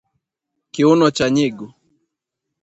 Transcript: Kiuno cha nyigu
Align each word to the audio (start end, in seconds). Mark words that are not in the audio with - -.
Kiuno 0.73 1.05
cha 1.17 1.27
nyigu 1.35 1.67